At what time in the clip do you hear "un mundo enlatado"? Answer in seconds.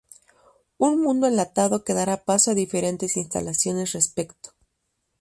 0.87-1.83